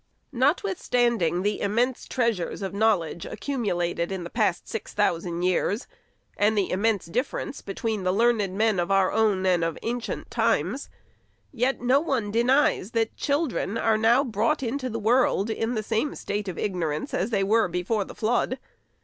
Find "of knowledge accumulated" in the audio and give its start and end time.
2.63-4.11